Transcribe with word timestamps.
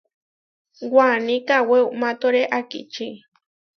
Waní 0.95 1.35
kawé 1.47 1.77
umatóre 1.95 2.41
akiči. 2.57 3.07